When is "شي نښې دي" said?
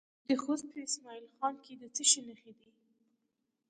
2.09-2.71